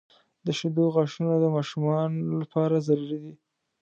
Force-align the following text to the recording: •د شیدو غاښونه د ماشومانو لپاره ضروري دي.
•د 0.45 0.47
شیدو 0.57 0.83
غاښونه 0.93 1.33
د 1.39 1.45
ماشومانو 1.55 2.21
لپاره 2.41 2.75
ضروري 2.87 3.19
دي. 3.23 3.33